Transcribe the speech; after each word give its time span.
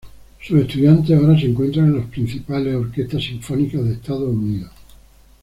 Sus 0.41 0.59
estudiantes 0.61 1.15
ahora 1.15 1.39
se 1.39 1.45
encuentran 1.45 1.85
en 1.89 1.97
las 1.99 2.07
principales 2.07 2.73
orquestas 2.75 3.23
sinfónicas 3.23 3.85
de 3.85 3.93
Estados 3.93 4.29
Unidos. 4.33 4.71